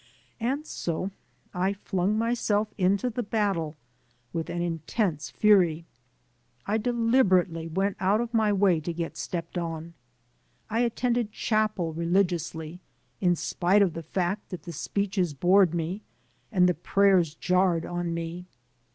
And 0.39 0.65
so 0.65 1.11
I 1.53 1.73
flimg 1.73 2.15
myself 2.15 2.73
into 2.75 3.11
the 3.11 3.21
battle 3.21 3.75
with 4.33 4.49
an 4.49 4.59
intense 4.59 5.29
fury. 5.29 5.85
I 6.65 6.79
deliberately 6.79 7.67
went 7.67 7.97
out 7.99 8.19
of 8.19 8.33
my 8.33 8.51
way 8.51 8.79
to 8.79 8.93
get 8.93 9.15
stepped 9.15 9.59
on. 9.59 9.93
I 10.71 10.79
attended 10.79 11.31
chapel 11.31 11.93
religiously, 11.93 12.79
in 13.19 13.35
spite 13.35 13.83
of 13.83 13.93
the 13.93 14.01
fact 14.01 14.49
that 14.49 14.63
the 14.63 14.73
speeches 14.73 15.35
bored 15.35 15.75
me 15.75 16.01
and 16.51 16.67
the 16.67 16.73
prayers 16.73 17.35
jarred 17.35 17.85
on 17.85 18.11
me. 18.11 18.47